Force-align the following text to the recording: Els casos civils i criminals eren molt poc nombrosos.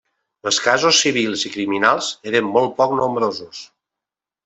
Els 0.51 0.57
casos 0.67 1.01
civils 1.05 1.45
i 1.51 1.53
criminals 1.57 2.09
eren 2.33 2.51
molt 2.57 2.77
poc 2.83 2.99
nombrosos. 3.03 3.65